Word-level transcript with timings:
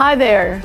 Hi 0.00 0.14
there. 0.14 0.62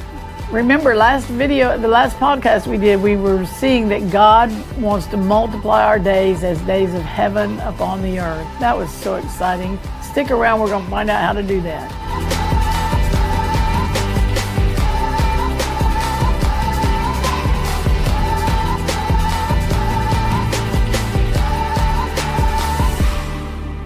Remember 0.49 0.95
last 0.95 1.27
video, 1.27 1.77
the 1.77 1.89
last 1.89 2.15
podcast 2.19 2.67
we 2.67 2.77
did, 2.77 3.01
we 3.01 3.17
were 3.17 3.45
seeing 3.45 3.89
that 3.89 4.09
God 4.09 4.49
wants 4.79 5.07
to 5.07 5.17
multiply 5.17 5.83
our 5.83 5.99
days 5.99 6.45
as 6.45 6.57
days 6.61 6.93
of 6.93 7.01
heaven 7.01 7.59
upon 7.59 8.01
the 8.01 8.17
earth. 8.17 8.47
That 8.61 8.77
was 8.77 8.89
so 8.89 9.15
exciting. 9.15 9.77
Stick 10.01 10.31
around, 10.31 10.61
we're 10.61 10.69
going 10.69 10.85
to 10.85 10.89
find 10.89 11.09
out 11.09 11.21
how 11.21 11.33
to 11.33 11.43
do 11.43 11.59
that. 11.63 12.34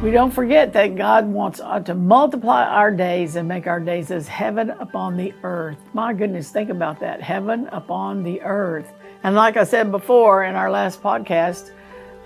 We 0.09 0.13
don't 0.13 0.31
forget 0.31 0.73
that 0.73 0.95
God 0.95 1.27
wants 1.27 1.59
uh, 1.59 1.81
to 1.81 1.93
multiply 1.93 2.65
our 2.65 2.89
days 2.89 3.35
and 3.35 3.47
make 3.47 3.67
our 3.67 3.79
days 3.79 4.09
as 4.09 4.27
heaven 4.27 4.71
upon 4.71 5.15
the 5.15 5.35
earth. 5.43 5.77
My 5.93 6.13
goodness, 6.13 6.49
think 6.49 6.71
about 6.71 6.99
that 7.01 7.21
heaven 7.21 7.67
upon 7.71 8.23
the 8.23 8.41
earth. 8.41 8.91
And 9.21 9.35
like 9.35 9.55
I 9.55 9.63
said 9.63 9.91
before 9.91 10.45
in 10.45 10.55
our 10.55 10.71
last 10.71 11.03
podcast, 11.03 11.73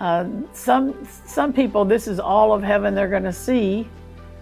uh, 0.00 0.24
some 0.54 1.06
some 1.26 1.52
people 1.52 1.84
this 1.84 2.08
is 2.08 2.18
all 2.18 2.54
of 2.54 2.62
heaven 2.62 2.94
they're 2.94 3.06
going 3.06 3.22
to 3.24 3.34
see, 3.34 3.86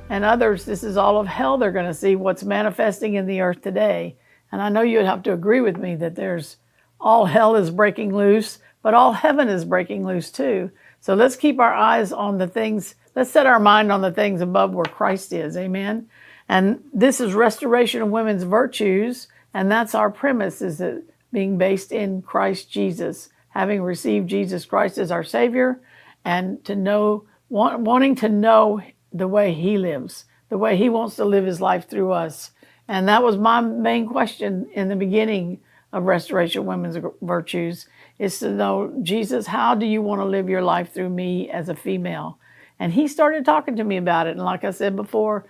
and 0.09 0.25
others 0.25 0.65
this 0.65 0.85
is 0.85 0.97
all 0.97 1.19
of 1.19 1.27
hell 1.27 1.59
they're 1.59 1.73
going 1.73 1.87
to 1.87 1.93
see. 1.93 2.15
What's 2.15 2.45
manifesting 2.45 3.15
in 3.15 3.27
the 3.27 3.41
earth 3.41 3.61
today, 3.61 4.15
and 4.53 4.63
I 4.63 4.69
know 4.69 4.83
you'd 4.83 5.05
have 5.05 5.25
to 5.25 5.33
agree 5.33 5.61
with 5.61 5.79
me 5.79 5.97
that 5.97 6.15
there's 6.15 6.59
all 7.01 7.27
hell 7.27 7.57
is 7.57 7.73
breaking 7.73 8.15
loose, 8.15 8.61
but 8.83 8.95
all 8.95 9.13
heaven 9.13 9.49
is 9.49 9.65
breaking 9.65 10.07
loose 10.07 10.31
too. 10.31 10.71
So 11.01 11.17
let's 11.17 11.35
keep 11.35 11.59
our 11.59 11.75
eyes 11.75 12.13
on 12.13 12.39
the 12.39 12.47
things 12.47 12.95
Let's 13.15 13.31
set 13.31 13.47
our 13.47 13.61
mind 13.61 13.93
on 13.93 14.01
the 14.01 14.11
things 14.11 14.41
above 14.41 14.73
where 14.73 14.85
Christ 14.85 15.33
is. 15.33 15.57
Amen. 15.57 16.09
And 16.49 16.83
this 16.93 17.21
is 17.21 17.35
restoration 17.35 18.03
of 18.03 18.09
women's 18.09 18.43
virtues. 18.43 19.29
And 19.55 19.71
that's 19.71 19.95
our 19.95 20.11
premise 20.11 20.63
is 20.63 20.79
that 20.79 21.03
being 21.33 21.59
based 21.59 21.93
in 21.93 22.23
Christ 22.23 22.71
Jesus, 22.71 23.29
having 23.51 23.83
received 23.83 24.29
Jesus 24.29 24.65
Christ 24.65 24.99
as 24.99 25.11
our 25.11 25.25
Savior, 25.25 25.81
and 26.25 26.65
to 26.65 26.75
know, 26.75 27.25
want, 27.49 27.81
wanting 27.81 28.15
to 28.17 28.29
know 28.29 28.81
the 29.13 29.29
way 29.29 29.53
He 29.53 29.77
lives, 29.77 30.25
the 30.49 30.59
way 30.59 30.77
He 30.77 30.89
wants 30.89 31.17
to 31.17 31.25
live 31.25 31.45
His 31.45 31.61
life 31.61 31.89
through 31.89 32.13
us. 32.13 32.51
And 32.89 33.09
that 33.09 33.23
was 33.23 33.37
my 33.37 33.61
main 33.61 34.07
question 34.07 34.69
in 34.73 34.89
the 34.89 34.97
beginning 34.97 35.61
of 35.93 36.05
Restoration 36.05 36.61
of 36.61 36.67
Women's 36.67 36.97
Virtues 37.21 37.87
is 38.19 38.39
to 38.39 38.51
know, 38.51 38.93
Jesus, 39.03 39.47
how 39.47 39.75
do 39.75 39.87
you 39.87 40.01
want 40.01 40.21
to 40.21 40.25
live 40.25 40.49
your 40.49 40.63
life 40.63 40.93
through 40.93 41.11
me 41.11 41.51
as 41.51 41.69
a 41.69 41.75
female? 41.75 42.39
And 42.83 42.93
he 42.93 43.07
started 43.07 43.45
talking 43.45 43.77
to 43.77 43.85
me 43.85 43.97
about 43.97 44.27
it. 44.27 44.33
And 44.33 44.45
like 44.45 44.65
I 44.65 44.73
said 44.73 44.97
before, 44.97 45.45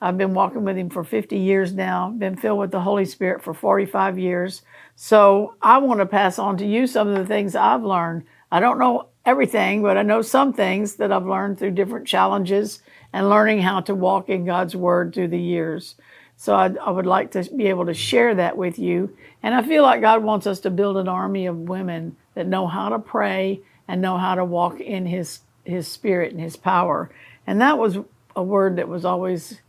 I've 0.00 0.16
been 0.16 0.32
walking 0.32 0.64
with 0.64 0.78
him 0.78 0.88
for 0.88 1.04
50 1.04 1.36
years 1.36 1.74
now, 1.74 2.08
been 2.08 2.36
filled 2.36 2.58
with 2.58 2.70
the 2.70 2.80
Holy 2.80 3.04
Spirit 3.04 3.42
for 3.42 3.52
45 3.52 4.18
years. 4.18 4.62
So 4.96 5.56
I 5.60 5.76
want 5.76 6.00
to 6.00 6.06
pass 6.06 6.38
on 6.38 6.56
to 6.56 6.64
you 6.64 6.86
some 6.86 7.06
of 7.08 7.18
the 7.18 7.26
things 7.26 7.54
I've 7.54 7.82
learned. 7.82 8.24
I 8.50 8.60
don't 8.60 8.78
know 8.78 9.08
everything, 9.26 9.82
but 9.82 9.98
I 9.98 10.02
know 10.02 10.22
some 10.22 10.54
things 10.54 10.96
that 10.96 11.12
I've 11.12 11.26
learned 11.26 11.58
through 11.58 11.72
different 11.72 12.08
challenges 12.08 12.80
and 13.12 13.28
learning 13.28 13.60
how 13.60 13.82
to 13.82 13.94
walk 13.94 14.30
in 14.30 14.46
God's 14.46 14.74
Word 14.74 15.12
through 15.12 15.28
the 15.28 15.38
years. 15.38 15.96
So 16.38 16.54
I, 16.54 16.70
I, 16.82 16.90
would 16.90 17.04
like 17.04 17.32
to 17.32 17.44
be 17.54 17.66
able 17.66 17.84
to 17.84 17.92
share 17.92 18.34
that 18.36 18.56
with 18.56 18.78
you. 18.78 19.14
And 19.42 19.54
I 19.54 19.60
feel 19.62 19.82
like 19.82 20.00
God 20.00 20.22
wants 20.22 20.46
us 20.46 20.60
to 20.60 20.70
build 20.70 20.96
an 20.96 21.08
army 21.08 21.44
of 21.44 21.68
women 21.68 22.16
that 22.32 22.46
know 22.46 22.66
how 22.66 22.88
to 22.88 22.98
pray 22.98 23.60
and 23.86 24.00
know 24.00 24.16
how 24.16 24.34
to 24.34 24.46
walk 24.46 24.80
in 24.80 25.04
His 25.04 25.40
his 25.64 25.88
spirit 25.88 26.32
and 26.32 26.40
his 26.40 26.56
power. 26.56 27.10
And 27.46 27.60
that 27.60 27.78
was 27.78 27.98
a 28.36 28.42
word 28.42 28.76
that 28.76 28.88
was 28.88 29.04
always 29.04 29.60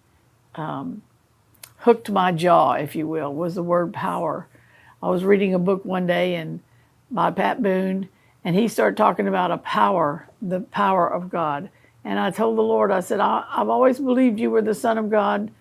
um, 0.55 1.01
hooked 1.77 2.09
my 2.09 2.31
jaw, 2.31 2.73
if 2.73 2.95
you 2.95 3.07
will, 3.07 3.33
was 3.33 3.55
the 3.55 3.63
word 3.63 3.93
power. 3.93 4.47
I 5.01 5.09
was 5.09 5.23
reading 5.23 5.53
a 5.53 5.59
book 5.59 5.83
one 5.83 6.05
day 6.05 6.35
and 6.35 6.59
by 7.09 7.31
Pat 7.31 7.61
Boone, 7.61 8.07
and 8.43 8.55
he 8.55 8.67
started 8.67 8.97
talking 8.97 9.27
about 9.27 9.51
a 9.51 9.57
power, 9.57 10.27
the 10.41 10.61
power 10.61 11.11
of 11.11 11.29
God. 11.29 11.69
And 12.03 12.19
I 12.19 12.31
told 12.31 12.57
the 12.57 12.63
Lord, 12.63 12.91
I 12.91 13.01
said, 13.01 13.19
I, 13.19 13.45
have 13.51 13.69
always 13.69 13.99
believed 13.99 14.39
you 14.39 14.49
were 14.49 14.61
the 14.61 14.73
Son 14.73 14.97
of 14.97 15.09
God. 15.09 15.51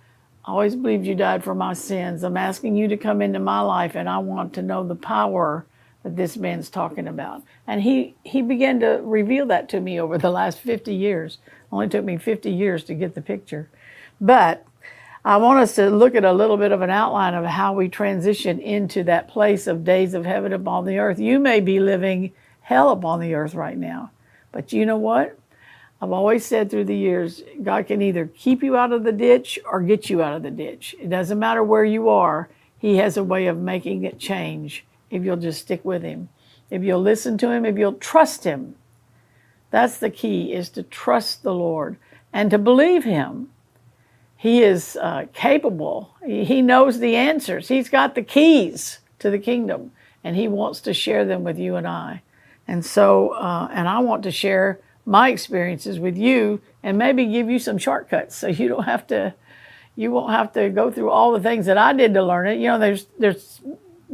I 0.45 0.51
always 0.53 0.77
believed 0.77 1.07
you 1.07 1.15
died 1.15 1.45
for 1.45 1.55
my 1.55 1.75
sins. 1.75 2.23
I'm 2.23 2.37
asking 2.37 2.77
you 2.77 2.89
to 2.89 2.97
come 2.97 3.21
into 3.21 3.39
my 3.39 3.61
life, 3.61 3.95
and 3.95 4.09
I 4.09 4.19
want 4.19 4.55
to 4.55 4.63
know 4.63 4.87
the 4.87 4.95
power 4.95 5.67
that 6.03 6.17
this 6.17 6.37
man's 6.37 6.71
talking 6.71 7.07
about. 7.07 7.43
And 7.67 7.83
he, 7.83 8.15
he 8.25 8.43
began 8.43 8.81
to 8.81 9.01
reveal 9.03 9.47
that 9.47 9.69
to 9.71 9.81
me 9.81 10.01
over 10.01 10.19
the 10.19 10.31
last 10.31 10.59
50 10.59 10.95
years. 10.95 11.39
Only 11.71 11.89
took 11.89 12.05
me 12.05 12.17
50 12.17 12.51
years 12.51 12.85
to 12.85 12.95
get 12.95 13.15
the 13.15 13.23
picture. 13.23 13.69
But 14.21 14.67
I 15.25 15.37
want 15.37 15.61
us 15.61 15.75
to 15.75 15.91
look 15.91 16.15
at 16.15 16.25
a 16.25 16.33
little 16.33 16.57
bit 16.57 16.73
of 16.73 16.81
an 16.81 16.91
outline 16.91 17.35
of 17.35 17.45
how 17.45 17.75
we 17.75 17.89
transition 17.89 18.59
into 18.59 19.05
that 19.05 19.29
place 19.29 19.67
of 19.67 19.85
days 19.85 20.15
of 20.15 20.25
heaven 20.25 20.53
upon 20.53 20.87
the 20.87 20.99
earth. 20.99 21.19
You 21.19 21.39
may 21.39 21.61
be 21.61 21.79
living 21.79 22.33
hell 22.63 22.91
upon 22.91 23.21
the 23.21 23.35
earth 23.35 23.55
right 23.55 23.77
now. 23.77 24.11
But 24.53 24.73
you 24.73 24.87
know 24.87 24.97
what? 24.97 25.39
I've 26.03 26.13
always 26.13 26.47
said 26.47 26.71
through 26.71 26.87
the 26.87 26.97
years, 26.97 27.43
God 27.63 27.87
can 27.87 28.01
either 28.01 28.27
keep 28.35 28.63
you 28.63 28.77
out 28.77 28.93
of 28.93 29.05
the 29.05 29.13
ditch 29.13 29.59
or 29.71 29.83
get 29.83 30.09
you 30.09 30.23
out 30.23 30.35
of 30.35 30.43
the 30.43 30.51
ditch. 30.51 30.97
It 30.99 31.11
doesn't 31.11 31.39
matter 31.39 31.63
where 31.63 31.85
you 31.85 32.09
are, 32.09 32.49
He 32.79 32.97
has 32.97 33.19
a 33.19 33.25
way 33.25 33.47
of 33.47 33.59
making 33.59 34.05
it 34.05 34.19
change 34.19 34.87
if 35.11 35.25
you'll 35.25 35.37
just 35.37 35.63
stick 35.63 35.85
with 35.85 36.03
him. 36.03 36.29
If 36.71 36.83
you'll 36.83 37.03
listen 37.03 37.37
to 37.39 37.51
him, 37.51 37.65
if 37.65 37.77
you'll 37.77 37.95
trust 37.95 38.45
him. 38.45 38.77
That's 39.71 39.99
the 39.99 40.11
key 40.11 40.53
is 40.53 40.69
to 40.71 40.83
trust 40.83 41.43
the 41.43 41.55
Lord 41.55 41.97
and 42.33 42.51
to 42.51 42.59
believe 42.59 43.05
him. 43.05 43.51
He 44.37 44.63
is 44.63 44.97
uh, 44.97 45.27
capable. 45.33 46.15
He 46.25 46.63
knows 46.63 46.99
the 46.99 47.15
answers. 47.15 47.69
He's 47.69 47.89
got 47.89 48.15
the 48.15 48.23
keys 48.23 49.01
to 49.19 49.31
the 49.31 49.39
kingdom 49.39 49.93
and 50.25 50.37
he 50.37 50.49
wants 50.49 50.81
to 50.83 50.95
share 50.95 51.25
them 51.25 51.45
with 51.45 51.59
you 51.59 51.77
and 51.77 51.87
I. 51.87 52.23
And 52.67 52.85
so, 52.85 53.31
uh, 53.31 53.69
and 53.73 53.89
I 53.89 53.99
want 53.99 54.23
to 54.25 54.31
share 54.31 54.81
my 55.05 55.31
experiences 55.31 55.99
with 55.99 56.17
you 56.17 56.61
and 56.83 56.97
maybe 56.97 57.27
give 57.27 57.51
you 57.51 57.59
some 57.59 57.79
shortcuts 57.79 58.37
so 58.37 58.49
you 58.49 58.69
don't 58.69 58.85
have 58.85 59.07
to 59.09 59.35
you 59.97 60.11
won't 60.11 60.33
have 60.33 60.53
to 60.53 60.71
go 60.71 60.91
through 60.91 61.11
all 61.11 61.33
the 61.33 61.41
things 61.41 61.67
that 61.67 61.77
I 61.77 61.93
did 61.93 62.15
to 62.15 62.23
learn 62.23 62.47
it. 62.47 62.59
You 62.59 62.69
know, 62.69 62.79
there's 62.79 63.07
there's 63.19 63.61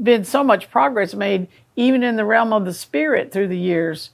been 0.03 0.25
so 0.25 0.45
much 0.45 0.71
progress 0.71 1.15
made, 1.15 1.49
even 1.75 2.03
in 2.03 2.17
the 2.17 2.25
realm 2.25 2.53
of 2.53 2.65
the 2.65 2.75
spirit 2.75 3.33
through 3.33 3.49
the 3.49 3.59
years. 3.59 4.11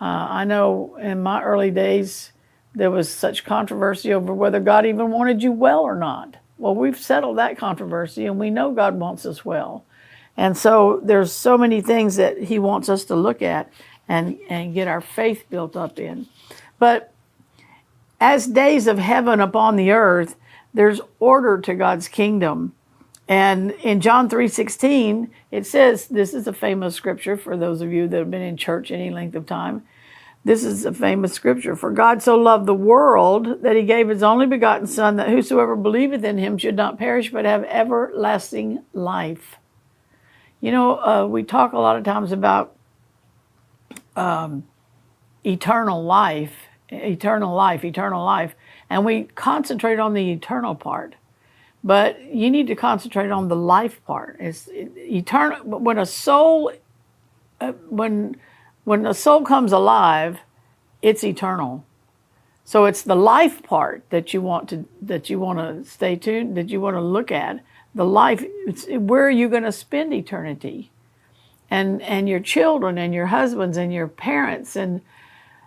Uh, 0.00 0.26
I 0.30 0.44
know 0.44 0.96
in 1.00 1.22
my 1.22 1.42
early 1.42 1.70
days, 1.70 2.32
there 2.74 2.90
was 2.90 3.12
such 3.12 3.44
controversy 3.44 4.12
over 4.12 4.34
whether 4.34 4.60
God 4.60 4.86
even 4.86 5.10
wanted 5.10 5.42
you 5.42 5.52
well 5.52 5.80
or 5.80 5.94
not. 5.94 6.36
Well, 6.58 6.74
we've 6.74 6.98
settled 6.98 7.38
that 7.38 7.56
controversy 7.56 8.26
and 8.26 8.38
we 8.38 8.50
know 8.50 8.72
God 8.72 8.98
wants 8.98 9.24
us 9.26 9.44
well. 9.44 9.84
And 10.36 10.56
so 10.56 11.00
there's 11.02 11.32
so 11.32 11.56
many 11.56 11.80
things 11.80 12.16
that 12.16 12.38
He 12.38 12.58
wants 12.58 12.88
us 12.88 13.04
to 13.06 13.14
look 13.14 13.42
at 13.42 13.70
and, 14.08 14.38
and 14.48 14.74
get 14.74 14.88
our 14.88 15.00
faith 15.00 15.44
built 15.48 15.76
up 15.76 15.98
in. 15.98 16.26
But 16.78 17.12
as 18.20 18.46
days 18.46 18.86
of 18.86 18.98
heaven 18.98 19.40
upon 19.40 19.76
the 19.76 19.92
earth, 19.92 20.36
there's 20.72 21.00
order 21.20 21.60
to 21.60 21.74
God's 21.74 22.08
kingdom. 22.08 22.74
And 23.26 23.70
in 23.82 24.00
John 24.00 24.28
3:16, 24.28 25.30
it 25.50 25.66
says, 25.66 26.08
this 26.08 26.34
is 26.34 26.46
a 26.46 26.52
famous 26.52 26.94
scripture 26.94 27.36
for 27.36 27.56
those 27.56 27.80
of 27.80 27.92
you 27.92 28.06
that 28.08 28.18
have 28.18 28.30
been 28.30 28.42
in 28.42 28.56
church 28.56 28.90
any 28.90 29.10
length 29.10 29.34
of 29.34 29.46
time. 29.46 29.84
This 30.44 30.62
is 30.62 30.84
a 30.84 30.92
famous 30.92 31.32
scripture. 31.32 31.74
For 31.74 31.90
God 31.90 32.22
so 32.22 32.36
loved 32.36 32.66
the 32.66 32.74
world 32.74 33.62
that 33.62 33.76
he 33.76 33.82
gave 33.82 34.10
his 34.10 34.22
only 34.22 34.46
begotten 34.46 34.86
son 34.86 35.16
that 35.16 35.30
whosoever 35.30 35.74
believeth 35.74 36.22
in 36.22 36.36
him 36.36 36.58
should 36.58 36.76
not 36.76 36.98
perish 36.98 37.32
but 37.32 37.46
have 37.46 37.64
everlasting 37.64 38.84
life. 38.92 39.56
You 40.60 40.70
know, 40.70 40.98
uh, 40.98 41.26
we 41.26 41.44
talk 41.44 41.72
a 41.72 41.78
lot 41.78 41.96
of 41.96 42.04
times 42.04 42.30
about 42.30 42.76
um, 44.16 44.64
eternal 45.46 46.04
life, 46.04 46.52
eternal 46.90 47.54
life, 47.54 47.84
eternal 47.84 48.22
life, 48.22 48.54
and 48.90 49.04
we 49.04 49.24
concentrate 49.24 49.98
on 49.98 50.12
the 50.12 50.30
eternal 50.30 50.74
part. 50.74 51.14
But 51.84 52.34
you 52.34 52.50
need 52.50 52.66
to 52.68 52.74
concentrate 52.74 53.30
on 53.30 53.48
the 53.48 53.56
life 53.56 54.02
part. 54.06 54.38
It's 54.40 54.68
eternal. 54.72 55.58
When 55.78 55.98
a 55.98 56.06
soul, 56.06 56.72
uh, 57.60 57.72
when 57.90 58.36
when 58.84 59.04
a 59.06 59.12
soul 59.12 59.42
comes 59.42 59.70
alive, 59.70 60.40
it's 61.02 61.22
eternal. 61.22 61.84
So 62.64 62.86
it's 62.86 63.02
the 63.02 63.14
life 63.14 63.62
part 63.62 64.02
that 64.08 64.32
you 64.32 64.40
want 64.40 64.70
to 64.70 64.86
that 65.02 65.28
you 65.28 65.38
want 65.38 65.58
to 65.58 65.88
stay 65.88 66.16
tuned, 66.16 66.56
that 66.56 66.70
you 66.70 66.80
want 66.80 66.96
to 66.96 67.02
look 67.02 67.30
at. 67.30 67.60
The 67.94 68.06
life, 68.06 68.44
where 68.88 69.24
are 69.24 69.30
you 69.30 69.48
going 69.48 69.62
to 69.62 69.70
spend 69.70 70.12
eternity? 70.14 70.90
And 71.70 72.00
and 72.02 72.28
your 72.28 72.40
children 72.40 72.96
and 72.96 73.12
your 73.12 73.26
husbands 73.26 73.76
and 73.76 73.92
your 73.92 74.08
parents 74.08 74.74
and 74.74 75.02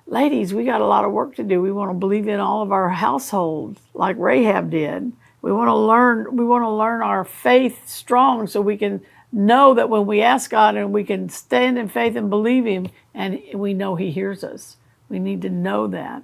ladies, 0.08 0.54
we 0.54 0.66
got 0.66 0.82
a 0.82 0.88
lot 0.88 1.06
of 1.06 1.12
work 1.12 1.36
to 1.36 1.44
do. 1.44 1.62
We 1.62 1.72
want 1.72 1.92
to 1.92 1.98
believe 1.98 2.28
in 2.28 2.40
all 2.40 2.64
of 2.64 2.72
our 2.72 2.90
households 2.90 3.80
like 3.94 4.16
Rahab 4.18 4.72
did. 4.72 5.14
We 5.48 5.54
want 5.54 5.70
to 5.70 5.76
learn, 5.78 6.36
we 6.36 6.44
want 6.44 6.66
to 6.66 6.70
learn 6.70 7.02
our 7.02 7.24
faith 7.24 7.88
strong 7.88 8.48
so 8.48 8.60
we 8.60 8.76
can 8.76 9.00
know 9.32 9.76
that 9.76 9.90
when 9.90 10.06
we 10.06 10.22
ask 10.22 10.52
God 10.52 10.76
and 10.76 10.92
we 10.92 11.06
can 11.06 11.30
stand 11.30 11.78
in 11.78 11.88
faith 11.88 12.18
and 12.18 12.30
believe 12.30 12.66
Him 12.66 12.90
and 13.14 13.40
we 13.54 13.74
know 13.74 13.96
He 13.96 14.12
hears 14.12 14.44
us. 14.44 14.76
We 15.08 15.20
need 15.20 15.42
to 15.44 15.50
know 15.50 15.88
that 15.88 16.24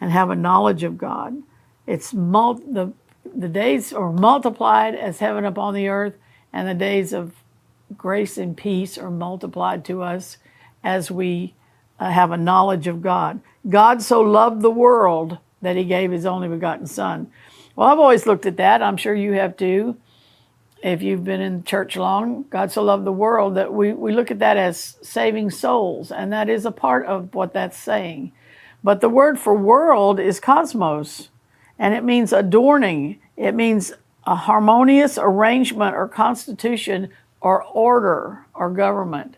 and 0.00 0.10
have 0.10 0.30
a 0.30 0.34
knowledge 0.34 0.82
of 0.82 0.98
God. 0.98 1.44
It's 1.86 2.12
mul- 2.12 2.54
the 2.54 2.92
the 3.36 3.48
days 3.48 3.92
are 3.92 4.10
multiplied 4.10 4.96
as 4.96 5.20
heaven 5.20 5.44
upon 5.44 5.72
the 5.72 5.86
earth, 5.86 6.14
and 6.52 6.66
the 6.66 6.74
days 6.74 7.12
of 7.12 7.34
grace 7.96 8.36
and 8.36 8.56
peace 8.56 8.98
are 8.98 9.12
multiplied 9.12 9.84
to 9.84 10.02
us 10.02 10.38
as 10.82 11.08
we 11.08 11.54
uh, 12.00 12.10
have 12.10 12.32
a 12.32 12.36
knowledge 12.36 12.88
of 12.88 13.00
God. 13.00 13.38
God 13.68 14.02
so 14.02 14.20
loved 14.20 14.60
the 14.60 14.72
world 14.72 15.38
that 15.62 15.76
he 15.76 15.84
gave 15.84 16.10
his 16.10 16.26
only 16.26 16.48
begotten 16.48 16.88
Son. 16.88 17.30
Well, 17.76 17.88
I've 17.88 17.98
always 17.98 18.26
looked 18.26 18.46
at 18.46 18.56
that. 18.56 18.82
I'm 18.82 18.96
sure 18.96 19.14
you 19.14 19.32
have 19.32 19.56
too. 19.56 19.98
If 20.82 21.02
you've 21.02 21.24
been 21.24 21.42
in 21.42 21.62
church 21.62 21.96
long, 21.96 22.46
God 22.48 22.72
so 22.72 22.82
loved 22.82 23.04
the 23.04 23.12
world 23.12 23.56
that 23.56 23.72
we, 23.72 23.92
we 23.92 24.12
look 24.12 24.30
at 24.30 24.38
that 24.38 24.56
as 24.56 24.96
saving 25.02 25.50
souls, 25.50 26.10
and 26.10 26.32
that 26.32 26.48
is 26.48 26.64
a 26.64 26.70
part 26.70 27.06
of 27.06 27.34
what 27.34 27.52
that's 27.52 27.76
saying. 27.76 28.32
But 28.82 29.00
the 29.00 29.08
word 29.10 29.38
for 29.38 29.54
world 29.54 30.18
is 30.18 30.40
cosmos, 30.40 31.28
and 31.78 31.92
it 31.92 32.04
means 32.04 32.32
adorning. 32.32 33.18
It 33.36 33.54
means 33.54 33.92
a 34.26 34.36
harmonious 34.36 35.18
arrangement 35.18 35.94
or 35.94 36.08
constitution 36.08 37.10
or 37.40 37.62
order 37.62 38.46
or 38.54 38.70
government. 38.70 39.36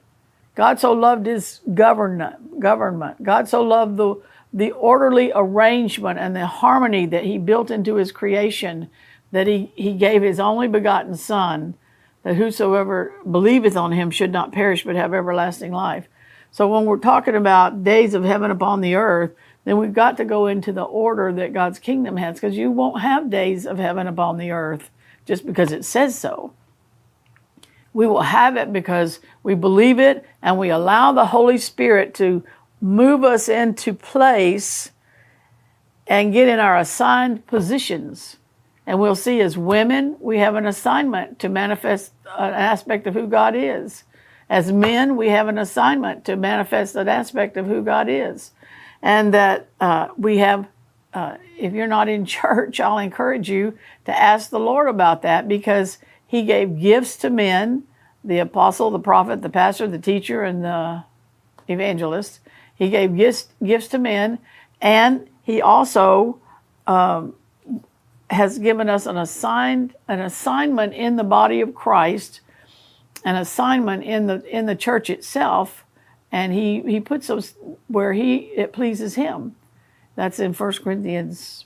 God 0.54 0.78
so 0.78 0.92
loved 0.92 1.26
his 1.26 1.60
government, 1.74 2.60
government. 2.60 3.22
God 3.22 3.48
so 3.48 3.62
loved 3.62 3.96
the, 3.96 4.16
the 4.52 4.70
orderly 4.72 5.30
arrangement 5.34 6.18
and 6.18 6.34
the 6.34 6.46
harmony 6.46 7.06
that 7.06 7.24
he 7.24 7.38
built 7.38 7.70
into 7.70 7.96
his 7.96 8.12
creation 8.12 8.88
that 9.30 9.46
he, 9.46 9.72
he 9.74 9.92
gave 9.92 10.22
his 10.22 10.40
only 10.40 10.68
begotten 10.68 11.14
Son, 11.14 11.74
that 12.22 12.36
whosoever 12.36 13.12
believeth 13.30 13.76
on 13.76 13.92
him 13.92 14.10
should 14.10 14.32
not 14.32 14.52
perish 14.52 14.84
but 14.84 14.96
have 14.96 15.12
everlasting 15.12 15.72
life. 15.72 16.08
So 16.50 16.66
when 16.66 16.86
we're 16.86 16.98
talking 16.98 17.36
about 17.36 17.84
days 17.84 18.14
of 18.14 18.24
heaven 18.24 18.50
upon 18.50 18.80
the 18.80 18.94
earth, 18.94 19.32
then 19.64 19.76
we've 19.76 19.92
got 19.92 20.16
to 20.16 20.24
go 20.24 20.46
into 20.46 20.72
the 20.72 20.82
order 20.82 21.30
that 21.34 21.52
God's 21.52 21.78
kingdom 21.78 22.16
has, 22.16 22.36
because 22.36 22.56
you 22.56 22.70
won't 22.70 23.02
have 23.02 23.28
days 23.28 23.66
of 23.66 23.78
heaven 23.78 24.06
upon 24.06 24.38
the 24.38 24.50
earth 24.50 24.90
just 25.26 25.44
because 25.44 25.72
it 25.72 25.84
says 25.84 26.18
so. 26.18 26.54
We 27.92 28.06
will 28.06 28.22
have 28.22 28.56
it 28.56 28.72
because 28.72 29.20
we 29.42 29.54
believe 29.54 29.98
it 29.98 30.24
and 30.40 30.58
we 30.58 30.70
allow 30.70 31.12
the 31.12 31.26
Holy 31.26 31.58
Spirit 31.58 32.14
to 32.14 32.44
move 32.80 33.24
us 33.24 33.48
into 33.48 33.92
place 33.92 34.90
and 36.06 36.32
get 36.32 36.48
in 36.48 36.58
our 36.58 36.78
assigned 36.78 37.46
positions. 37.46 38.36
And 38.86 38.98
we'll 38.98 39.14
see 39.14 39.40
as 39.40 39.58
women, 39.58 40.16
we 40.20 40.38
have 40.38 40.54
an 40.54 40.66
assignment 40.66 41.38
to 41.40 41.48
manifest 41.48 42.12
an 42.38 42.54
aspect 42.54 43.06
of 43.06 43.14
who 43.14 43.26
God 43.26 43.54
is. 43.54 44.04
As 44.48 44.72
men, 44.72 45.16
we 45.16 45.28
have 45.28 45.48
an 45.48 45.58
assignment 45.58 46.24
to 46.24 46.36
manifest 46.36 46.96
an 46.96 47.08
aspect 47.08 47.58
of 47.58 47.66
who 47.66 47.82
God 47.82 48.08
is 48.08 48.52
and 49.02 49.32
that 49.34 49.68
uh, 49.80 50.08
we 50.16 50.38
have. 50.38 50.66
Uh, 51.14 51.36
if 51.58 51.72
you're 51.72 51.86
not 51.86 52.08
in 52.08 52.24
church, 52.26 52.80
I'll 52.80 52.98
encourage 52.98 53.48
you 53.50 53.78
to 54.04 54.16
ask 54.16 54.50
the 54.50 54.60
Lord 54.60 54.88
about 54.88 55.22
that 55.22 55.48
because 55.48 55.98
He 56.26 56.42
gave 56.42 56.80
gifts 56.80 57.16
to 57.18 57.30
men 57.30 57.84
the 58.24 58.38
apostle, 58.38 58.90
the 58.90 58.98
prophet, 58.98 59.42
the 59.42 59.48
pastor, 59.48 59.86
the 59.86 59.98
teacher, 59.98 60.42
and 60.42 60.64
the 60.64 61.04
evangelist. 61.66 62.40
He 62.78 62.90
gave 62.90 63.16
gifts, 63.16 63.48
gifts 63.62 63.88
to 63.88 63.98
men, 63.98 64.38
and 64.80 65.28
He 65.42 65.60
also 65.60 66.40
um, 66.86 67.34
has 68.30 68.58
given 68.58 68.88
us 68.88 69.06
an 69.06 69.16
assigned 69.16 69.94
an 70.06 70.20
assignment 70.20 70.94
in 70.94 71.16
the 71.16 71.24
body 71.24 71.60
of 71.60 71.74
Christ, 71.74 72.40
an 73.24 73.36
assignment 73.36 74.04
in 74.04 74.26
the 74.26 74.44
in 74.44 74.66
the 74.66 74.76
church 74.76 75.10
itself 75.10 75.84
and 76.30 76.52
he 76.52 76.82
he 76.82 77.00
puts 77.00 77.26
those 77.28 77.54
where 77.86 78.12
he 78.12 78.36
it 78.56 78.72
pleases 78.72 79.14
him. 79.14 79.56
That's 80.14 80.40
in 80.40 80.52
1 80.52 80.72
Corinthians 80.82 81.64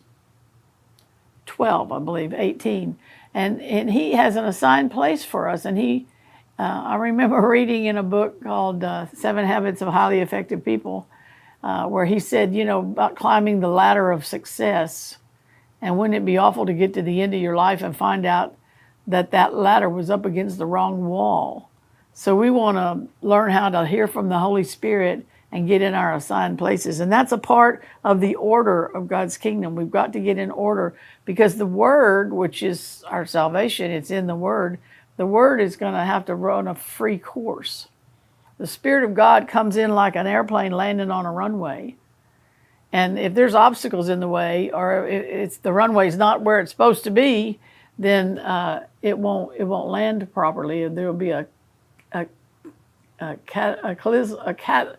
12, 1.47 1.91
I 1.91 1.99
believe, 1.99 2.35
18. 2.35 2.97
And 3.35 3.61
and 3.63 3.91
he 3.91 4.13
has 4.13 4.37
an 4.37 4.45
assigned 4.45 4.91
place 4.91 5.25
for 5.25 5.49
us. 5.49 5.65
And 5.65 5.79
he, 5.79 6.07
uh, 6.63 6.83
I 6.85 6.95
remember 6.95 7.41
reading 7.49 7.87
in 7.87 7.97
a 7.97 8.05
book 8.05 8.41
called 8.41 8.85
uh, 8.85 9.07
Seven 9.15 9.45
Habits 9.45 9.83
of 9.83 9.89
Highly 9.89 10.21
Effective 10.21 10.65
People, 10.65 11.09
uh, 11.61 11.87
where 11.87 12.05
he 12.05 12.21
said, 12.21 12.55
you 12.55 12.65
know, 12.65 12.79
about 12.79 13.17
climbing 13.17 13.59
the 13.59 13.69
ladder 13.69 14.13
of 14.13 14.25
success. 14.25 15.17
And 15.81 15.99
wouldn't 15.99 16.15
it 16.15 16.25
be 16.25 16.39
awful 16.39 16.65
to 16.67 16.73
get 16.73 16.95
to 16.95 17.03
the 17.03 17.21
end 17.21 17.35
of 17.35 17.41
your 17.41 17.57
life 17.57 17.83
and 17.83 17.97
find 17.97 18.25
out 18.25 18.55
that 19.09 19.33
that 19.33 19.55
ladder 19.55 19.89
was 19.89 20.09
up 20.09 20.25
against 20.25 20.59
the 20.59 20.67
wrong 20.67 21.05
wall? 21.07 21.69
So 22.15 22.37
we 22.37 22.49
want 22.49 22.77
to 22.77 23.27
learn 23.27 23.51
how 23.51 23.69
to 23.71 23.85
hear 23.85 24.07
from 24.07 24.29
the 24.29 24.39
Holy 24.39 24.63
Spirit 24.63 25.27
and 25.51 25.67
get 25.67 25.83
in 25.83 25.95
our 25.95 26.15
assigned 26.15 26.59
places. 26.59 27.01
And 27.01 27.11
that's 27.11 27.33
a 27.33 27.39
part 27.39 27.83
of 28.05 28.21
the 28.21 28.37
order 28.37 28.85
of 28.85 29.09
God's 29.09 29.37
kingdom. 29.37 29.75
We've 29.75 29.91
got 29.91 30.13
to 30.13 30.21
get 30.21 30.39
in 30.39 30.53
order 30.53 30.95
because 31.25 31.57
the 31.57 31.67
Word, 31.67 32.33
which 32.33 32.63
is 32.63 33.03
our 33.09 33.27
salvation, 33.27 33.91
it's 33.91 34.13
in 34.13 34.29
the 34.29 34.37
Word. 34.37 34.79
The 35.17 35.27
Word 35.27 35.61
is 35.61 35.77
going 35.77 35.95
to 35.95 36.05
have 36.05 36.25
to 36.27 36.35
run 36.35 36.67
a 36.69 36.75
free 36.75 37.19
course. 37.19 37.89
The 38.59 38.67
Spirit 38.67 39.05
of 39.05 39.15
God 39.15 39.49
comes 39.49 39.77
in 39.77 39.95
like 39.95 40.17
an 40.17 40.27
airplane 40.27 40.73
landing 40.73 41.11
on 41.11 41.27
a 41.27 41.33
runway. 41.33 41.97
And 42.93 43.19
if 43.19 43.35
there's 43.35 43.55
obstacles 43.55 44.09
in 44.09 44.21
the 44.21 44.29
way, 44.29 44.71
or 44.71 45.07
it's 45.09 45.57
the 45.57 45.73
runway's 45.73 46.17
not 46.17 46.43
where 46.43 46.61
it's 46.61 46.71
supposed 46.71 47.05
to 47.05 47.11
be, 47.11 47.59
then 47.99 48.39
uh, 48.39 48.87
it 49.01 49.19
won't 49.19 49.57
it 49.57 49.65
won't 49.65 49.89
land 49.89 50.33
properly. 50.33 50.83
and 50.83 50.97
There 50.97 51.07
will 51.07 51.15
be 51.15 51.31
a 51.31 51.47
a, 52.13 52.27
a, 53.21 53.37
cat, 53.47 53.79
a, 53.83 53.97
a, 54.47 54.55
cat, 54.55 54.97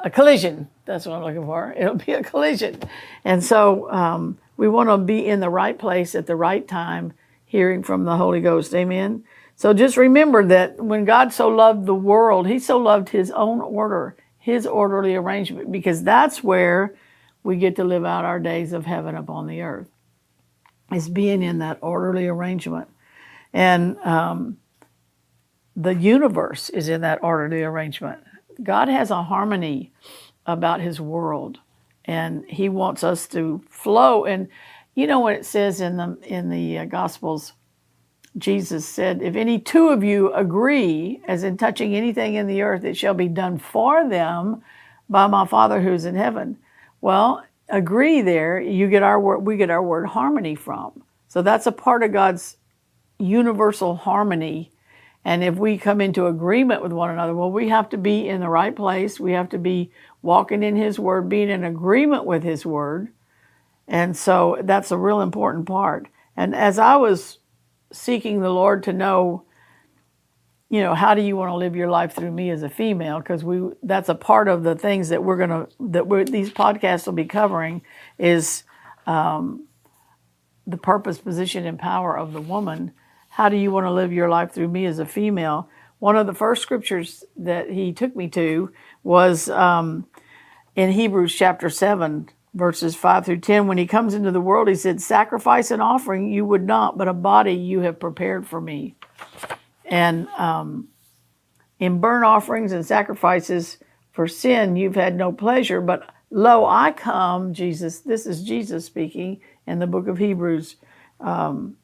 a 0.00 0.10
collision. 0.10 0.68
That's 0.86 1.06
what 1.06 1.14
I'm 1.14 1.22
looking 1.22 1.44
for. 1.44 1.74
It'll 1.76 1.94
be 1.94 2.12
a 2.12 2.22
collision. 2.22 2.80
And 3.24 3.42
so 3.44 3.90
um, 3.90 4.38
we 4.56 4.68
want 4.68 4.88
to 4.88 4.98
be 4.98 5.26
in 5.26 5.40
the 5.40 5.50
right 5.50 5.78
place 5.78 6.14
at 6.14 6.26
the 6.26 6.36
right 6.36 6.66
time, 6.66 7.12
hearing 7.54 7.84
from 7.84 8.02
the 8.02 8.16
Holy 8.16 8.40
Ghost. 8.40 8.74
Amen. 8.74 9.22
So 9.54 9.72
just 9.72 9.96
remember 9.96 10.44
that 10.46 10.82
when 10.82 11.04
God 11.04 11.32
so 11.32 11.46
loved 11.46 11.86
the 11.86 11.94
world, 11.94 12.48
He 12.48 12.58
so 12.58 12.78
loved 12.78 13.10
His 13.10 13.30
own 13.30 13.60
order, 13.60 14.16
His 14.40 14.66
orderly 14.66 15.14
arrangement, 15.14 15.70
because 15.70 16.02
that's 16.02 16.42
where 16.42 16.96
we 17.44 17.54
get 17.54 17.76
to 17.76 17.84
live 17.84 18.04
out 18.04 18.24
our 18.24 18.40
days 18.40 18.72
of 18.72 18.86
heaven 18.86 19.14
upon 19.14 19.46
the 19.46 19.62
earth, 19.62 19.88
is 20.92 21.08
being 21.08 21.44
in 21.44 21.58
that 21.58 21.78
orderly 21.80 22.26
arrangement. 22.26 22.88
And 23.52 23.98
um, 23.98 24.58
the 25.76 25.94
universe 25.94 26.70
is 26.70 26.88
in 26.88 27.02
that 27.02 27.22
orderly 27.22 27.62
arrangement. 27.62 28.18
God 28.64 28.88
has 28.88 29.12
a 29.12 29.22
harmony 29.22 29.92
about 30.44 30.80
his 30.80 31.00
world 31.00 31.60
and 32.04 32.44
he 32.48 32.68
wants 32.68 33.04
us 33.04 33.28
to 33.28 33.62
flow 33.70 34.24
and 34.24 34.48
you 34.94 35.06
know 35.06 35.20
what 35.20 35.34
it 35.34 35.46
says 35.46 35.80
in 35.80 35.96
the 35.96 36.18
in 36.22 36.50
the 36.50 36.78
uh, 36.78 36.84
gospels 36.84 37.52
Jesus 38.36 38.86
said 38.86 39.22
if 39.22 39.36
any 39.36 39.58
two 39.58 39.88
of 39.88 40.04
you 40.04 40.32
agree 40.32 41.20
as 41.26 41.44
in 41.44 41.56
touching 41.56 41.94
anything 41.94 42.34
in 42.34 42.46
the 42.46 42.62
earth 42.62 42.84
it 42.84 42.96
shall 42.96 43.14
be 43.14 43.28
done 43.28 43.58
for 43.58 44.08
them 44.08 44.62
by 45.08 45.26
my 45.26 45.46
father 45.46 45.80
who's 45.80 46.04
in 46.04 46.14
heaven 46.14 46.58
well 47.00 47.44
agree 47.68 48.20
there 48.20 48.60
you 48.60 48.88
get 48.88 49.02
our 49.02 49.20
word 49.20 49.38
we 49.40 49.56
get 49.56 49.70
our 49.70 49.82
word 49.82 50.06
harmony 50.06 50.54
from 50.54 51.02
so 51.28 51.42
that's 51.42 51.66
a 51.66 51.72
part 51.72 52.02
of 52.02 52.12
God's 52.12 52.56
universal 53.18 53.96
harmony 53.96 54.70
and 55.24 55.42
if 55.42 55.56
we 55.56 55.78
come 55.78 56.00
into 56.00 56.26
agreement 56.26 56.82
with 56.82 56.92
one 56.92 57.10
another, 57.10 57.34
well, 57.34 57.50
we 57.50 57.70
have 57.70 57.88
to 57.90 57.96
be 57.98 58.28
in 58.28 58.40
the 58.40 58.48
right 58.48 58.74
place. 58.76 59.18
We 59.18 59.32
have 59.32 59.48
to 59.50 59.58
be 59.58 59.90
walking 60.20 60.62
in 60.62 60.76
His 60.76 60.98
Word, 60.98 61.28
being 61.30 61.48
in 61.48 61.64
agreement 61.64 62.26
with 62.26 62.42
His 62.42 62.66
Word. 62.66 63.08
And 63.86 64.16
so 64.16 64.58
that's 64.62 64.90
a 64.90 64.96
real 64.96 65.20
important 65.20 65.66
part. 65.66 66.08
And 66.36 66.54
as 66.54 66.78
I 66.78 66.96
was 66.96 67.38
seeking 67.92 68.40
the 68.40 68.50
Lord 68.50 68.82
to 68.84 68.92
know, 68.92 69.44
you 70.70 70.80
know, 70.80 70.94
how 70.94 71.14
do 71.14 71.22
you 71.22 71.36
want 71.36 71.50
to 71.50 71.56
live 71.56 71.76
your 71.76 71.90
life 71.90 72.14
through 72.14 72.32
me 72.32 72.50
as 72.50 72.62
a 72.62 72.70
female? 72.70 73.18
Because 73.18 73.44
we 73.44 73.70
that's 73.82 74.08
a 74.08 74.14
part 74.14 74.48
of 74.48 74.62
the 74.64 74.74
things 74.74 75.10
that 75.10 75.22
we're 75.22 75.36
gonna 75.36 75.68
that 75.78 76.06
we're, 76.06 76.24
these 76.24 76.50
podcasts 76.50 77.06
will 77.06 77.12
be 77.12 77.26
covering 77.26 77.82
is 78.18 78.64
um, 79.06 79.66
the 80.66 80.78
purpose, 80.78 81.18
position, 81.18 81.66
and 81.66 81.78
power 81.78 82.16
of 82.16 82.32
the 82.32 82.40
woman 82.40 82.92
how 83.34 83.48
do 83.48 83.56
you 83.56 83.72
want 83.72 83.84
to 83.84 83.90
live 83.90 84.12
your 84.12 84.28
life 84.28 84.52
through 84.52 84.68
me 84.68 84.86
as 84.86 85.00
a 85.00 85.04
female? 85.04 85.68
One 85.98 86.14
of 86.14 86.28
the 86.28 86.34
first 86.34 86.62
scriptures 86.62 87.24
that 87.36 87.68
he 87.68 87.92
took 87.92 88.14
me 88.14 88.28
to 88.28 88.70
was 89.02 89.48
um, 89.50 90.06
in 90.76 90.92
Hebrews 90.92 91.34
chapter 91.34 91.68
7, 91.68 92.28
verses 92.54 92.94
5 92.94 93.26
through 93.26 93.40
10. 93.40 93.66
When 93.66 93.78
he 93.78 93.86
comes 93.86 94.14
into 94.14 94.30
the 94.30 94.40
world, 94.40 94.68
he 94.68 94.74
said, 94.74 95.00
Sacrifice 95.00 95.70
and 95.70 95.82
offering 95.82 96.32
you 96.32 96.44
would 96.44 96.64
not, 96.64 96.96
but 96.96 97.08
a 97.08 97.12
body 97.12 97.54
you 97.54 97.80
have 97.80 98.00
prepared 98.00 98.46
for 98.46 98.60
me. 98.60 98.94
And 99.84 100.28
um, 100.30 100.88
in 101.78 102.00
burnt 102.00 102.24
offerings 102.24 102.72
and 102.72 102.86
sacrifices 102.86 103.78
for 104.12 104.28
sin, 104.28 104.76
you've 104.76 104.94
had 104.94 105.16
no 105.16 105.32
pleasure, 105.32 105.80
but 105.80 106.08
lo, 106.30 106.64
I 106.66 106.92
come, 106.92 107.52
Jesus, 107.52 108.00
this 108.00 108.26
is 108.26 108.42
Jesus 108.42 108.86
speaking 108.86 109.40
in 109.66 109.78
the 109.80 109.86
book 109.86 110.06
of 110.06 110.18
Hebrews. 110.18 110.76
Um, 111.20 111.76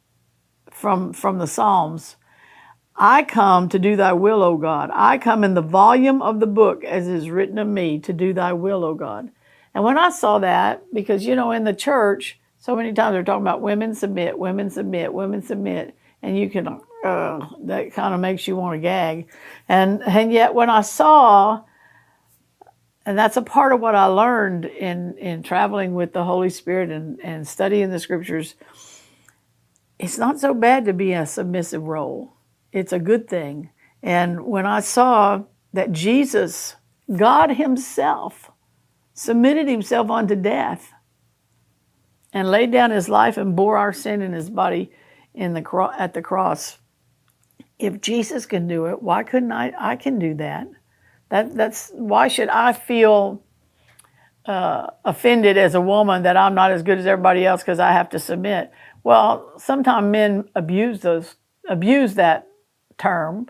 from, 0.71 1.13
from 1.13 1.39
the 1.39 1.47
Psalms. 1.47 2.17
I 2.97 3.23
come 3.23 3.69
to 3.71 3.79
do 3.79 3.97
thy 3.97 4.13
will, 4.13 4.43
O 4.43 4.57
God. 4.57 4.91
I 4.93 5.19
come 5.19 5.45
in 5.45 5.55
the 5.55 5.63
volume 5.63 6.21
of 6.23 6.41
the 6.41 6.47
book 6.47 6.85
as 6.85 7.09
is 7.09 7.31
written 7.31 7.59
of 7.59 7.67
me 7.67 7.99
to 8.01 8.13
do 8.13 8.33
thy 8.33 8.53
will, 8.53 8.85
O 8.85 8.95
God. 8.95 9.31
And 9.75 9.85
when 9.85 9.99
I 9.99 10.11
saw 10.11 10.39
that, 10.41 10.83
because, 10.93 11.25
you 11.25 11.37
know, 11.37 11.53
in 11.53 11.65
the 11.65 11.75
church, 11.75 12.39
So 12.61 12.77
many 12.77 12.93
times 12.93 13.15
they're 13.15 13.25
talking 13.25 13.43
about 13.43 13.63
women 13.63 13.95
submit, 13.95 14.39
women 14.39 14.69
submit, 14.69 15.15
women 15.15 15.43
submit, 15.43 15.97
and 16.23 16.39
you 16.39 16.51
can 16.51 16.69
uh, 17.03 17.49
that 17.65 17.95
kind 17.95 18.13
of 18.15 18.21
makes 18.21 18.47
you 18.47 18.55
want 18.55 18.75
to 18.75 18.81
gag. 18.81 19.29
And 19.67 20.03
and 20.03 20.31
yet 20.31 20.55
when 20.55 20.69
I 20.69 20.83
saw, 20.83 21.63
and 23.07 23.19
that's 23.19 23.39
a 23.39 23.43
part 23.43 23.73
of 23.73 23.81
what 23.81 23.95
I 23.95 24.05
learned 24.05 24.67
in 24.67 25.17
in 25.17 25.43
traveling 25.43 25.95
with 25.95 26.13
the 26.13 26.25
Holy 26.25 26.51
Spirit 26.51 26.91
and 26.91 27.19
and 27.23 27.49
studying 27.49 27.91
the 27.91 27.99
scriptures. 27.99 28.55
It's 29.99 30.19
not 30.19 30.39
so 30.39 30.53
bad 30.55 30.85
to 30.87 30.93
be 30.93 31.15
a 31.15 31.27
submissive 31.27 31.83
role. 31.85 32.35
It's 32.73 32.93
a 32.93 32.99
good 32.99 33.29
thing. 33.29 33.71
And 34.03 34.45
when 34.45 34.67
I 34.67 34.81
saw 34.81 35.45
that 35.73 35.93
Jesus, 35.93 36.77
God 37.15 37.53
Himself, 37.53 38.51
submitted 39.15 39.69
Himself 39.69 40.11
unto 40.11 40.35
death 40.35 40.93
and 42.33 42.51
laid 42.51 42.71
down 42.71 42.91
His 42.91 43.09
life 43.09 43.37
and 43.37 43.57
bore 43.57 43.77
our 43.77 43.93
sin 43.93 44.23
in 44.23 44.33
His 44.33 44.51
body 44.51 44.91
in 45.35 45.55
the 45.55 45.63
cro- 45.63 45.93
at 45.99 46.15
the 46.15 46.23
cross. 46.23 46.79
If 47.79 48.01
Jesus 48.01 48.47
can 48.47 48.69
do 48.69 48.87
it, 48.87 49.03
why 49.03 49.23
couldn't 49.23 49.53
I? 49.53 49.73
I 49.79 49.97
can 49.97 50.19
do 50.19 50.35
that. 50.35 50.67
That 51.31 51.55
that's 51.55 51.91
why 51.95 52.29
should 52.29 52.49
I 52.49 52.73
feel 52.73 53.43
uh, 54.45 54.89
offended 55.05 55.57
as 55.57 55.75
a 55.75 55.81
woman 55.81 56.25
that 56.25 56.37
I'm 56.37 56.55
not 56.55 56.73
as 56.73 56.83
good 56.83 56.99
as 56.99 57.07
everybody 57.07 57.47
else 57.47 57.63
because 57.63 57.79
I 57.79 57.93
have 57.93 58.11
to 58.11 58.19
submit? 58.19 58.71
Well, 59.03 59.53
sometimes 59.57 60.11
men 60.11 60.49
abuse 60.55 61.01
those 61.01 61.37
abuse 61.69 62.15
that 62.15 62.49
term 62.99 63.47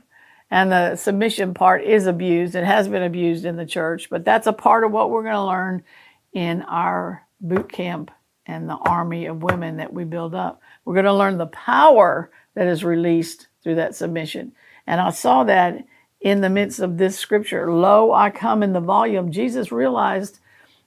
and 0.50 0.72
the 0.72 0.96
submission 0.96 1.54
part 1.54 1.84
is 1.84 2.06
abused 2.06 2.54
and 2.54 2.66
has 2.66 2.88
been 2.88 3.02
abused 3.02 3.44
in 3.44 3.56
the 3.56 3.66
church, 3.66 4.10
but 4.10 4.24
that's 4.24 4.46
a 4.46 4.52
part 4.52 4.84
of 4.84 4.92
what 4.92 5.10
we're 5.10 5.22
going 5.22 5.34
to 5.34 5.44
learn 5.44 5.84
in 6.32 6.62
our 6.62 7.26
boot 7.40 7.70
camp 7.70 8.10
and 8.46 8.68
the 8.68 8.76
army 8.76 9.26
of 9.26 9.42
women 9.42 9.76
that 9.76 9.92
we 9.92 10.04
build 10.04 10.34
up. 10.34 10.60
We're 10.84 10.94
going 10.94 11.04
to 11.04 11.14
learn 11.14 11.38
the 11.38 11.46
power 11.46 12.30
that 12.54 12.66
is 12.66 12.82
released 12.82 13.46
through 13.62 13.76
that 13.76 13.94
submission. 13.94 14.52
And 14.86 15.00
I 15.00 15.10
saw 15.10 15.44
that 15.44 15.84
in 16.20 16.40
the 16.40 16.50
midst 16.50 16.80
of 16.80 16.98
this 16.98 17.18
scripture. 17.18 17.72
Lo, 17.72 18.12
I 18.12 18.30
come 18.30 18.62
in 18.62 18.72
the 18.72 18.80
volume. 18.80 19.30
Jesus 19.30 19.70
realized, 19.70 20.40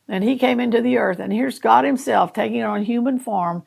and 0.07 0.23
he 0.23 0.37
came 0.37 0.59
into 0.59 0.81
the 0.81 0.97
earth, 0.97 1.19
and 1.19 1.31
here's 1.31 1.59
God 1.59 1.85
himself 1.85 2.33
taking 2.33 2.63
on 2.63 2.83
human 2.83 3.17
form 3.17 3.63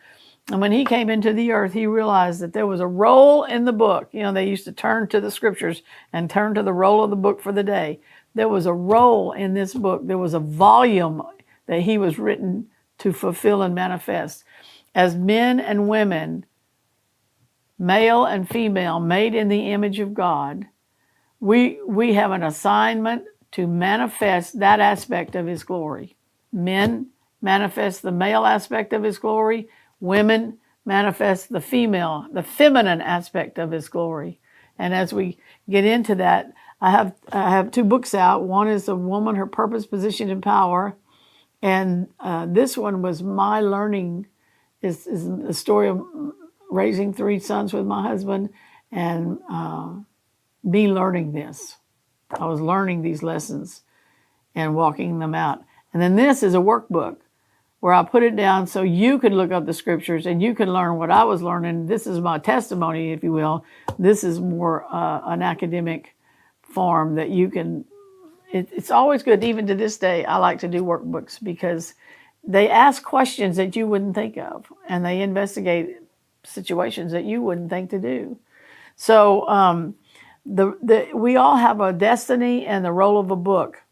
and 0.50 0.61
when 0.61 0.71
he 0.71 0.85
came 0.85 1.11
into 1.11 1.33
the 1.33 1.50
earth, 1.50 1.73
he 1.73 1.87
realized 1.87 2.41
that 2.41 2.53
there 2.53 2.69
was 2.69 2.81
a 2.81 2.87
roll 2.87 3.43
in 3.45 3.65
the 3.65 3.73
book. 3.73 4.09
You 4.12 4.23
know, 4.23 4.33
they 4.33 4.49
used 4.49 4.65
to 4.67 4.73
turn 4.73 5.09
to 5.09 5.21
the 5.21 5.31
scriptures 5.31 5.83
and 6.12 6.31
turn 6.31 6.55
to 6.55 6.62
the 6.62 6.73
roll 6.73 7.03
of 7.03 7.11
the 7.11 7.17
book 7.17 7.41
for 7.41 7.50
the 7.50 7.65
day. 7.65 7.99
There 8.35 8.49
was 8.49 8.65
a 8.65 8.73
roll 8.73 9.33
in 9.33 9.55
this 9.55 9.75
book. 9.75 10.07
There 10.07 10.19
was 10.19 10.35
a 10.35 10.38
volume 10.38 11.23
that 11.67 11.81
he 11.81 11.99
was 11.99 12.19
written 12.19 12.69
to 12.99 13.12
fulfill 13.12 13.61
and 13.61 13.75
manifest. 13.75 14.45
As 14.95 15.17
men 15.17 15.59
and 15.59 15.88
women, 15.88 16.47
male 17.76 18.25
and 18.25 18.49
female, 18.49 19.00
made 19.00 19.35
in 19.35 19.49
the 19.49 19.73
image 19.73 19.99
of 19.99 20.15
God, 20.15 20.67
we, 21.41 21.81
we 21.87 22.15
have 22.15 22.31
an 22.31 22.45
assignment 22.45 23.25
to 23.53 23.67
manifest 23.67 24.61
that 24.61 24.79
aspect 24.79 25.35
of 25.35 25.47
his 25.47 25.65
glory. 25.65 26.17
Men 26.53 27.09
manifest 27.43 28.03
the 28.03 28.12
male 28.12 28.47
aspect 28.47 28.93
of 28.93 29.03
his 29.03 29.19
glory 29.19 29.69
Women 30.00 30.59
manifest 30.85 31.53
the 31.53 31.61
female, 31.61 32.26
the 32.33 32.43
feminine 32.43 33.00
aspect 33.00 33.59
of 33.59 33.71
His 33.71 33.88
glory. 33.88 34.41
And 34.79 34.95
as 34.95 35.12
we 35.12 35.38
get 35.69 35.85
into 35.85 36.15
that, 36.17 36.53
I 36.81 36.91
have 36.91 37.15
I 37.33 37.50
have 37.50 37.71
two 37.71 37.85
books 37.85 38.15
out. 38.15 38.45
One 38.45 38.69
is 38.69 38.88
a 38.88 38.97
woman, 38.97 39.37
her 39.37 39.47
purpose, 39.47 39.87
position, 39.87 40.29
and 40.31 40.43
power, 40.43 40.97
and 41.62 42.09
uh, 42.21 42.47
this 42.47 42.76
one 42.76 43.03
was 43.03 43.23
my 43.23 43.61
learning. 43.61 44.26
Is 44.83 45.07
is 45.07 45.26
the 45.26 45.55
story 45.55 45.88
of 45.88 46.05
raising 46.71 47.15
three 47.15 47.38
sons 47.38 47.73
with 47.73 47.87
my 47.87 48.03
husband, 48.03 48.50
and 48.93 49.38
uh, 49.50 49.95
me 50.62 50.88
learning 50.88 51.33
this. 51.33 51.76
I 52.31 52.45
was 52.47 52.61
learning 52.61 53.03
these 53.03 53.23
lessons 53.23 53.83
and 54.55 54.75
walking 54.75 55.19
them 55.19 55.35
out. 55.35 55.65
And 55.93 56.03
then 56.03 56.17
this 56.17 56.43
is 56.43 56.55
a 56.55 56.59
workbook 56.59 57.19
where 57.87 57.95
I 57.95 58.02
put 58.02 58.25
it 58.25 58.35
down 58.35 58.66
so 58.66 58.83
you 58.83 59.16
can 59.16 59.37
look 59.37 59.52
up 59.52 59.64
the 59.64 59.73
scriptures 59.73 60.26
and 60.26 60.43
you 60.43 60.57
can 60.57 60.73
learn 60.73 60.97
what 60.97 61.09
I 61.09 61.23
was 61.23 61.40
learning. 61.40 61.87
This 61.87 62.05
is 62.09 62.19
my 62.19 62.37
testimony, 62.37 63.12
if 63.12 63.23
you 63.23 63.33
will. 63.33 63.64
This 63.97 64.25
is 64.25 64.40
more 64.40 64.93
uh, 64.93 65.21
an 65.26 65.40
academic 65.40 66.16
form 66.62 67.14
that 67.14 67.31
you 67.31 67.49
can. 67.49 67.85
It, 68.52 68.71
it's 68.73 68.90
always 68.90 69.23
good, 69.23 69.45
even 69.45 69.69
to 69.69 69.76
this 69.76 69.99
day. 69.99 70.25
I 70.25 70.38
like 70.38 70.59
to 70.62 70.69
do 70.69 70.83
workbooks 70.83 71.40
because 71.40 71.95
they 72.43 72.69
ask 72.69 73.05
questions 73.05 73.57
that 73.57 73.76
you 73.76 73.87
wouldn't 73.87 74.16
think 74.16 74.37
of, 74.37 74.66
and 74.88 75.07
they 75.07 75.21
investigate 75.21 75.99
situations 76.43 77.12
that 77.12 77.25
you 77.25 77.40
wouldn't 77.40 77.71
think 77.71 77.90
to 77.90 78.00
do. 78.00 78.37
So 78.97 79.47
um, 79.47 79.95
the, 80.45 80.76
the 80.83 81.11
we 81.14 81.37
all 81.37 81.57
have 81.57 81.81
a 81.81 81.93
destiny 81.93 82.66
and 82.66 82.85
the 82.85 82.90
roll 82.90 83.21
of 83.21 83.31
a 83.31 83.37
book 83.37 83.85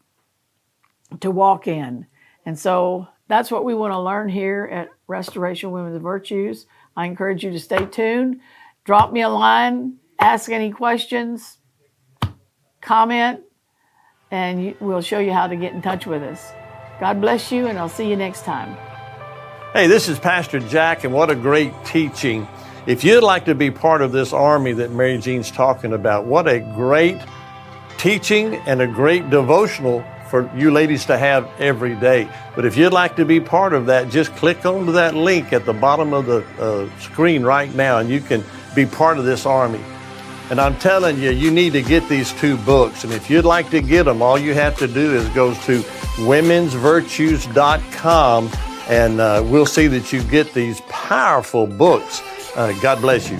to 1.21 1.31
walk 1.31 1.65
in, 1.65 2.07
and 2.45 2.59
so 2.59 3.07
that's 3.27 3.51
what 3.51 3.65
we 3.65 3.73
want 3.73 3.93
to 3.93 3.99
learn 3.99 4.29
here 4.29 4.69
at 4.71 4.89
Restoration 5.07 5.71
Women's 5.71 6.01
Virtues. 6.01 6.67
I 6.95 7.05
encourage 7.05 7.43
you 7.43 7.51
to 7.51 7.59
stay 7.59 7.85
tuned. 7.85 8.41
Drop 8.83 9.11
me 9.11 9.21
a 9.21 9.29
line, 9.29 9.97
ask 10.19 10.49
any 10.51 10.71
questions, 10.71 11.57
comment, 12.81 13.41
and 14.31 14.75
we'll 14.79 15.01
show 15.01 15.19
you 15.19 15.33
how 15.33 15.47
to 15.47 15.55
get 15.55 15.73
in 15.73 15.81
touch 15.81 16.05
with 16.05 16.21
us. 16.21 16.51
God 16.99 17.19
bless 17.19 17.51
you, 17.51 17.67
and 17.67 17.77
I'll 17.77 17.89
see 17.89 18.09
you 18.09 18.15
next 18.15 18.43
time. 18.43 18.77
Hey, 19.73 19.87
this 19.87 20.07
is 20.07 20.19
Pastor 20.19 20.59
Jack, 20.59 21.03
and 21.03 21.13
what 21.13 21.29
a 21.29 21.35
great 21.35 21.73
teaching. 21.83 22.47
If 22.85 23.03
you'd 23.03 23.23
like 23.23 23.45
to 23.45 23.55
be 23.55 23.71
part 23.71 24.01
of 24.01 24.11
this 24.11 24.31
army 24.31 24.71
that 24.73 24.91
Mary 24.91 25.17
Jean's 25.17 25.49
talking 25.49 25.93
about, 25.93 26.25
what 26.25 26.47
a 26.47 26.59
great 26.59 27.19
teaching 27.97 28.55
and 28.67 28.81
a 28.81 28.87
great 28.87 29.29
devotional 29.31 30.05
for 30.29 30.49
you 30.55 30.71
ladies 30.71 31.05
to 31.05 31.17
have 31.17 31.49
every 31.59 31.95
day. 31.95 32.29
But 32.55 32.65
if 32.65 32.77
you'd 32.77 32.93
like 32.93 33.15
to 33.17 33.25
be 33.25 33.39
part 33.39 33.73
of 33.73 33.85
that, 33.87 34.09
just 34.09 34.35
click 34.35 34.65
onto 34.65 34.91
that 34.93 35.15
link 35.15 35.53
at 35.53 35.65
the 35.65 35.73
bottom 35.73 36.13
of 36.13 36.25
the 36.25 36.45
uh, 36.59 36.89
screen 36.99 37.43
right 37.43 37.73
now 37.73 37.99
and 37.99 38.09
you 38.09 38.21
can 38.21 38.43
be 38.75 38.85
part 38.85 39.17
of 39.17 39.25
this 39.25 39.45
army. 39.45 39.81
And 40.49 40.61
I'm 40.61 40.77
telling 40.77 41.19
you, 41.19 41.31
you 41.31 41.49
need 41.49 41.73
to 41.73 41.81
get 41.81 42.07
these 42.07 42.31
two 42.33 42.55
books. 42.57 43.03
And 43.03 43.11
if 43.11 43.27
you'd 43.29 43.45
like 43.45 43.71
to 43.71 43.81
get 43.81 44.03
them, 44.03 44.21
all 44.21 44.37
you 44.37 44.53
have 44.53 44.77
to 44.77 44.87
do 44.87 45.15
is 45.15 45.27
go 45.29 45.53
to 45.53 45.79
womensvirtues.com 46.17 48.51
and 48.87 49.19
uh, 49.19 49.41
we'll 49.45 49.65
see 49.65 49.87
that 49.87 50.13
you 50.13 50.21
get 50.23 50.53
these 50.53 50.81
powerful 50.81 51.65
books. 51.65 52.21
Uh, 52.55 52.71
God 52.81 53.01
bless 53.01 53.31
you. 53.31 53.39